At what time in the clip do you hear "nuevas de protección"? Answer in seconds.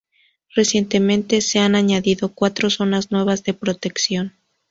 3.11-4.33